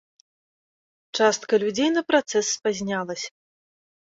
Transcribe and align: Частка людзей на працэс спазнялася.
Частка 1.19 1.53
людзей 1.65 1.89
на 1.99 2.05
працэс 2.09 2.45
спазнялася. 2.57 3.29